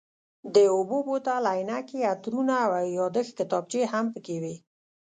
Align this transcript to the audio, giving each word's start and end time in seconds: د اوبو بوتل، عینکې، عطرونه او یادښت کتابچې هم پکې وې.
د 0.53 0.55
اوبو 0.75 0.97
بوتل، 1.07 1.43
عینکې، 1.53 1.99
عطرونه 2.13 2.55
او 2.65 2.71
یادښت 2.97 3.31
کتابچې 3.39 3.81
هم 3.91 4.05
پکې 4.13 4.37
وې. 4.41 4.55